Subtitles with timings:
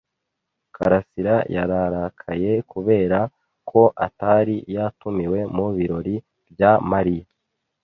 [0.75, 3.19] karasira yararakaye kubera
[3.69, 6.15] ko atari yatumiwe mu birori
[6.53, 7.27] bya Mariya.